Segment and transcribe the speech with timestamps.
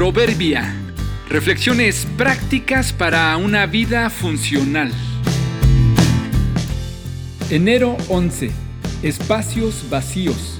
[0.00, 0.74] Proverbia.
[1.28, 4.90] Reflexiones prácticas para una vida funcional.
[7.50, 8.50] Enero 11.
[9.02, 10.58] Espacios vacíos.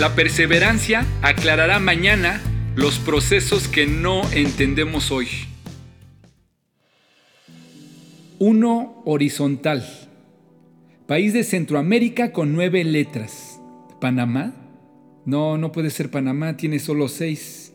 [0.00, 2.40] La perseverancia aclarará mañana
[2.74, 5.28] los procesos que no entendemos hoy.
[8.40, 9.02] 1.
[9.04, 9.86] Horizontal.
[11.06, 13.60] País de Centroamérica con nueve letras.
[14.00, 14.61] Panamá.
[15.24, 17.72] No, no puede ser Panamá, tiene solo seis.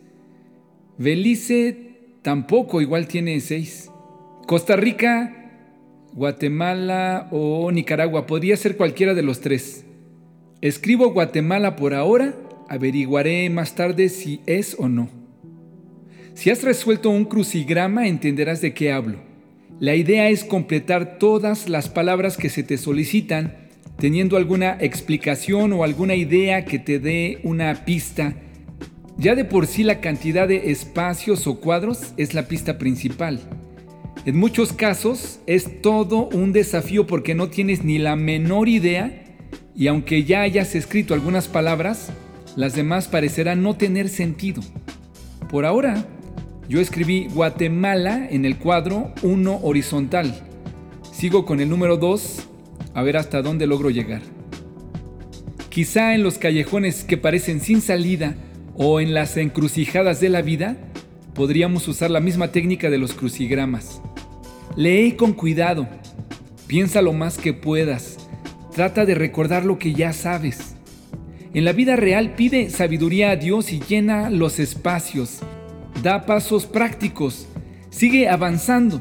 [0.98, 1.78] Belice
[2.22, 3.90] tampoco, igual tiene seis.
[4.48, 5.52] Costa Rica,
[6.14, 9.86] Guatemala o Nicaragua, podría ser cualquiera de los tres.
[10.62, 12.34] Escribo Guatemala por ahora,
[12.68, 15.10] averiguaré más tarde si es o no.
[16.34, 19.20] Si has resuelto un crucigrama, entenderás de qué hablo.
[19.80, 23.67] La idea es completar todas las palabras que se te solicitan,
[24.00, 28.36] teniendo alguna explicación o alguna idea que te dé una pista.
[29.18, 33.40] Ya de por sí la cantidad de espacios o cuadros es la pista principal.
[34.26, 39.24] En muchos casos es todo un desafío porque no tienes ni la menor idea
[39.76, 42.10] y aunque ya hayas escrito algunas palabras,
[42.56, 44.62] las demás parecerán no tener sentido.
[45.50, 46.06] Por ahora,
[46.68, 50.44] yo escribí Guatemala en el cuadro 1 horizontal.
[51.12, 52.50] Sigo con el número 2
[52.98, 54.24] a ver hasta dónde logro llegar.
[55.70, 58.36] Quizá en los callejones que parecen sin salida
[58.74, 60.78] o en las encrucijadas de la vida,
[61.36, 64.02] podríamos usar la misma técnica de los crucigramas.
[64.76, 65.88] Lee con cuidado,
[66.66, 68.18] piensa lo más que puedas,
[68.74, 70.76] trata de recordar lo que ya sabes.
[71.54, 75.42] En la vida real pide sabiduría a Dios y llena los espacios,
[76.02, 77.48] da pasos prácticos,
[77.92, 79.00] sigue avanzando.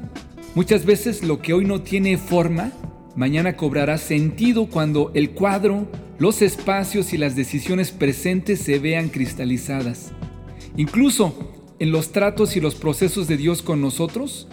[0.55, 2.72] Muchas veces lo que hoy no tiene forma,
[3.17, 10.12] mañana cobrará sentido cuando el cuadro, los espacios y las decisiones presentes se vean cristalizadas.
[10.77, 14.48] Incluso en los tratos y los procesos de Dios con nosotros,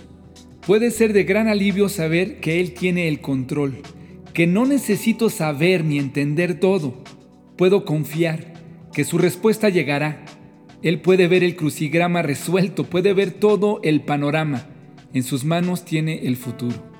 [0.66, 3.78] puede ser de gran alivio saber que Él tiene el control,
[4.34, 7.04] que no necesito saber ni entender todo.
[7.58, 8.54] Puedo confiar
[8.94, 10.26] que su respuesta llegará
[10.84, 14.68] él puede ver el crucigrama resuelto, puede ver todo el panorama.
[15.14, 16.93] En sus manos tiene el futuro.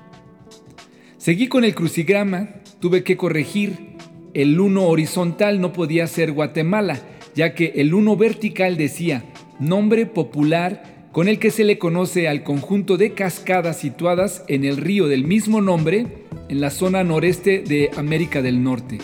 [1.24, 3.96] Seguí con el crucigrama, tuve que corregir.
[4.34, 7.00] El 1 horizontal no podía ser Guatemala,
[7.34, 9.24] ya que el 1 vertical decía
[9.58, 14.76] nombre popular con el que se le conoce al conjunto de cascadas situadas en el
[14.76, 18.98] río del mismo nombre en la zona noreste de América del Norte.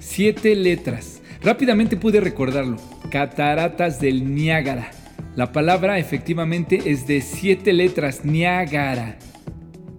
[0.00, 1.22] Siete letras.
[1.40, 2.78] Rápidamente pude recordarlo.
[3.12, 4.90] Cataratas del Niágara.
[5.36, 9.18] La palabra efectivamente es de siete letras, Niágara.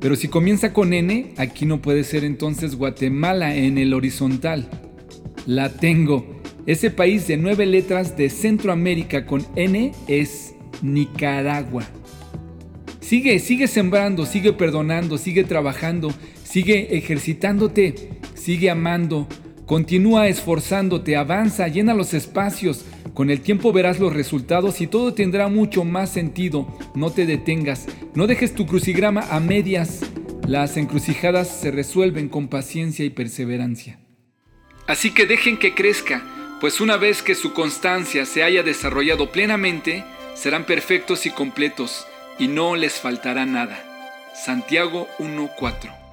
[0.06, 4.70] Pero si comienza con N, aquí no puede ser entonces Guatemala en el horizontal.
[5.48, 6.44] La tengo.
[6.68, 11.88] Ese país de nueve letras de Centroamérica con N es Nicaragua.
[13.00, 19.28] Sigue, sigue sembrando, sigue perdonando, sigue trabajando, sigue ejercitándote, sigue amando,
[19.66, 22.86] Continúa esforzándote, avanza, llena los espacios.
[23.16, 26.68] Con el tiempo verás los resultados y todo tendrá mucho más sentido.
[26.94, 30.02] No te detengas, no dejes tu crucigrama a medias.
[30.48, 34.00] Las encrucijadas se resuelven con paciencia y perseverancia.
[34.86, 36.24] Así que dejen que crezca,
[36.62, 40.04] pues una vez que su constancia se haya desarrollado plenamente,
[40.36, 42.06] serán perfectos y completos,
[42.38, 43.84] y no les faltará nada.
[44.36, 46.05] Santiago 1.4